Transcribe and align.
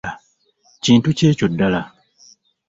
Kintu 0.83 1.09
ki 1.17 1.23
ekyo 1.31 1.47
ddala? 1.51 1.81